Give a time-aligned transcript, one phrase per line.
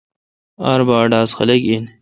[0.69, 1.83] آر بھا ا ڈاس خلق این۔